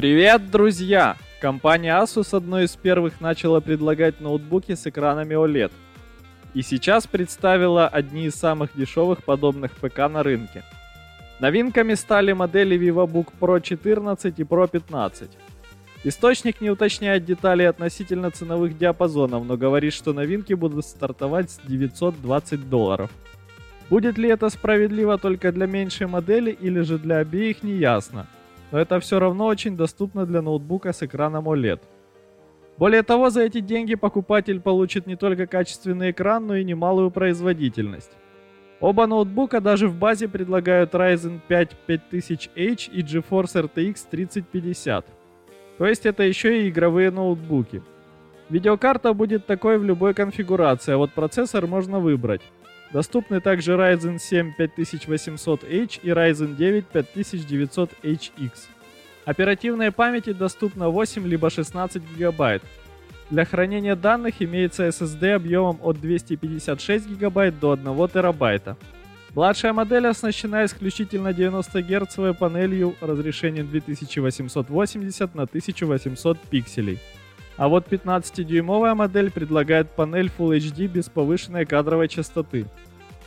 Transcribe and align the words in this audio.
Привет, 0.00 0.50
друзья! 0.50 1.14
Компания 1.42 1.90
Asus 1.90 2.34
одной 2.34 2.64
из 2.64 2.74
первых 2.74 3.20
начала 3.20 3.60
предлагать 3.60 4.18
ноутбуки 4.18 4.74
с 4.74 4.86
экранами 4.86 5.34
OLED. 5.34 5.72
И 6.54 6.62
сейчас 6.62 7.06
представила 7.06 7.86
одни 7.86 8.24
из 8.24 8.34
самых 8.34 8.70
дешевых 8.74 9.22
подобных 9.22 9.72
ПК 9.72 9.98
на 10.10 10.22
рынке. 10.22 10.64
Новинками 11.38 11.92
стали 11.92 12.32
модели 12.32 12.78
VivoBook 12.78 13.26
Pro 13.38 13.60
14 13.60 14.38
и 14.38 14.42
Pro 14.42 14.70
15. 14.70 15.28
Источник 16.04 16.62
не 16.62 16.70
уточняет 16.70 17.26
детали 17.26 17.64
относительно 17.64 18.30
ценовых 18.30 18.78
диапазонов, 18.78 19.44
но 19.44 19.58
говорит, 19.58 19.92
что 19.92 20.14
новинки 20.14 20.54
будут 20.54 20.86
стартовать 20.86 21.50
с 21.50 21.60
920 21.68 22.70
долларов. 22.70 23.10
Будет 23.90 24.16
ли 24.16 24.30
это 24.30 24.48
справедливо 24.48 25.18
только 25.18 25.52
для 25.52 25.66
меньшей 25.66 26.06
модели 26.06 26.52
или 26.52 26.80
же 26.80 26.96
для 26.96 27.18
обеих, 27.18 27.62
не 27.62 27.74
ясно. 27.74 28.26
Но 28.70 28.78
это 28.78 29.00
все 29.00 29.18
равно 29.18 29.46
очень 29.46 29.76
доступно 29.76 30.26
для 30.26 30.42
ноутбука 30.42 30.92
с 30.92 31.02
экраном 31.02 31.48
OLED. 31.48 31.80
Более 32.78 33.02
того, 33.02 33.30
за 33.30 33.42
эти 33.42 33.60
деньги 33.60 33.94
покупатель 33.94 34.60
получит 34.60 35.06
не 35.06 35.16
только 35.16 35.46
качественный 35.46 36.12
экран, 36.12 36.46
но 36.46 36.56
и 36.56 36.64
немалую 36.64 37.10
производительность. 37.10 38.12
Оба 38.80 39.06
ноутбука 39.06 39.60
даже 39.60 39.88
в 39.88 39.94
базе 39.94 40.26
предлагают 40.28 40.94
Ryzen 40.94 41.40
5 41.46 41.76
5000H 41.86 42.90
и 42.90 43.02
GeForce 43.02 43.68
RTX 43.68 43.96
3050. 44.10 45.06
То 45.76 45.86
есть 45.86 46.06
это 46.06 46.22
еще 46.22 46.62
и 46.62 46.70
игровые 46.70 47.10
ноутбуки. 47.10 47.82
Видеокарта 48.48 49.12
будет 49.12 49.46
такой 49.46 49.78
в 49.78 49.84
любой 49.84 50.14
конфигурации, 50.14 50.92
а 50.92 50.96
вот 50.96 51.12
процессор 51.12 51.66
можно 51.66 52.00
выбрать. 52.00 52.40
Доступны 52.92 53.40
также 53.40 53.72
Ryzen 53.74 54.18
7 54.18 54.54
5800H 54.58 56.00
и 56.02 56.08
Ryzen 56.08 56.56
9 56.56 56.84
5900HX. 56.92 58.50
Оперативной 59.24 59.92
памяти 59.92 60.32
доступно 60.32 60.88
8 60.88 61.26
либо 61.26 61.50
16 61.50 62.02
гигабайт. 62.16 62.62
Для 63.30 63.44
хранения 63.44 63.94
данных 63.94 64.42
имеется 64.42 64.88
SSD 64.88 65.34
объемом 65.34 65.78
от 65.82 66.00
256 66.00 67.06
гигабайт 67.06 67.60
до 67.60 67.72
1 67.72 68.08
терабайта. 68.08 68.76
Младшая 69.36 69.72
модель 69.72 70.08
оснащена 70.08 70.64
исключительно 70.64 71.32
90 71.32 71.82
герцовой 71.82 72.34
панелью 72.34 72.96
разрешением 73.00 73.70
2880 73.70 75.34
на 75.36 75.44
1800 75.44 76.40
пикселей. 76.40 76.98
А 77.60 77.68
вот 77.68 77.88
15-дюймовая 77.88 78.94
модель 78.94 79.30
предлагает 79.30 79.90
панель 79.90 80.32
Full 80.38 80.56
HD 80.56 80.86
без 80.86 81.10
повышенной 81.10 81.66
кадровой 81.66 82.08
частоты. 82.08 82.64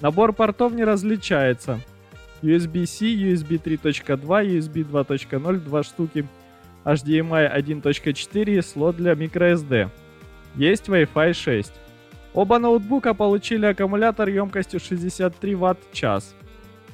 Набор 0.00 0.32
портов 0.32 0.72
не 0.72 0.82
различается. 0.82 1.78
USB-C, 2.40 3.04
USB 3.04 3.62
3.2, 3.62 4.24
USB 4.24 4.82
2.0 4.90 5.56
2 5.58 5.82
штуки, 5.82 6.26
HDMI 6.86 7.54
1.4 7.54 8.58
и 8.58 8.62
слот 8.62 8.96
для 8.96 9.12
microSD. 9.12 9.90
Есть 10.54 10.88
Wi-Fi 10.88 11.34
6. 11.34 11.72
Оба 12.32 12.58
ноутбука 12.58 13.12
получили 13.12 13.66
аккумулятор 13.66 14.30
емкостью 14.30 14.80
63 14.80 15.54
Вт-час. 15.54 16.34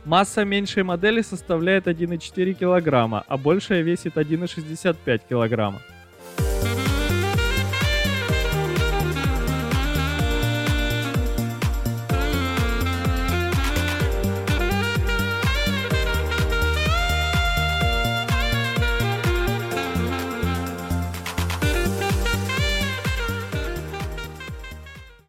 Масса 0.05 0.45
меньшей 0.45 0.83
модели 0.83 1.23
составляет 1.23 1.87
1,4 1.87 2.55
кг, 2.55 3.25
а 3.25 3.37
большая 3.37 3.83
весит 3.83 4.17
1,65 4.17 5.21
кг. 5.29 5.81